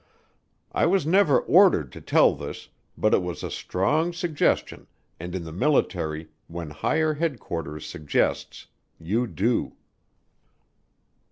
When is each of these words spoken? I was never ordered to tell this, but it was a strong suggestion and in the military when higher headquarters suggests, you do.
I 0.71 0.87
was 0.87 1.05
never 1.05 1.41
ordered 1.41 1.91
to 1.91 2.01
tell 2.01 2.33
this, 2.33 2.69
but 2.97 3.13
it 3.13 3.21
was 3.21 3.43
a 3.43 3.51
strong 3.51 4.13
suggestion 4.13 4.87
and 5.19 5.35
in 5.35 5.43
the 5.43 5.51
military 5.51 6.29
when 6.47 6.71
higher 6.71 7.13
headquarters 7.13 7.85
suggests, 7.85 8.65
you 8.99 9.27
do. 9.27 9.75